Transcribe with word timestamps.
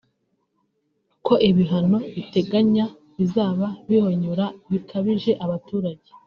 ko 1.25 1.33
ibihano 1.49 1.97
riteganya 2.15 2.85
bizaba 3.17 3.67
bihonyora 3.87 4.45
bikabije 4.71 5.31
abaturage 5.45 6.07